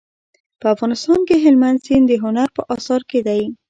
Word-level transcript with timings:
په 0.59 0.65
افغانستان 0.73 1.19
کې 1.27 1.35
هلمند 1.43 1.83
سیند 1.85 2.05
د 2.09 2.13
هنر 2.23 2.49
په 2.57 2.61
اثارو 2.75 3.05
کې 3.11 3.19
دی. 3.27 3.41